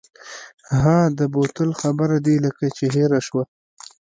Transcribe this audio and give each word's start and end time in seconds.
ها 0.81 0.99
د 1.17 1.19
بوتل 1.33 1.69
خبره 1.81 2.17
دې 2.25 2.35
لکه 2.45 2.65
چې 2.77 2.85
هېره 2.95 3.19
شوه. 3.27 3.43